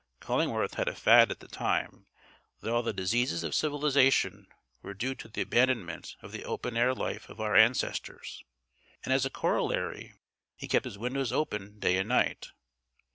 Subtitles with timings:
[0.19, 2.07] Cullingworth had a fad at the time,
[2.61, 4.47] that all the diseases of civilisation
[4.81, 8.43] were due to the abandonment of the open air life of our ancestors,
[9.03, 10.15] and as a corollary
[10.55, 12.47] he kept his windows open day and night.